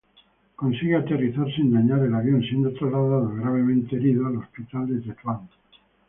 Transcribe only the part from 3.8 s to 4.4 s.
heridos al